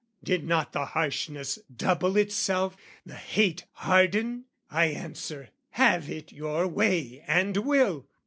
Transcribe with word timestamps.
"Did 0.23 0.45
not 0.47 0.71
the 0.73 0.83
harshness 0.85 1.59
double 1.71 2.17
itself, 2.17 2.75
the 3.05 3.13
hate 3.13 3.65
"Harden?" 3.73 4.45
I 4.67 4.85
answer 4.87 5.49
"Have 5.73 6.09
it 6.09 6.31
your 6.31 6.67
way 6.67 7.23
and 7.27 7.55
will!" 7.57 8.07